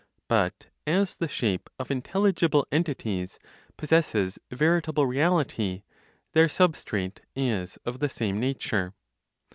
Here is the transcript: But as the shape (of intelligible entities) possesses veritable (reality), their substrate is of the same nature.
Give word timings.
But 0.27 0.65
as 0.87 1.15
the 1.17 1.27
shape 1.27 1.69
(of 1.77 1.91
intelligible 1.91 2.65
entities) 2.71 3.37
possesses 3.77 4.39
veritable 4.49 5.05
(reality), 5.05 5.83
their 6.33 6.47
substrate 6.47 7.19
is 7.35 7.77
of 7.85 7.99
the 7.99 8.09
same 8.09 8.39
nature. 8.39 8.95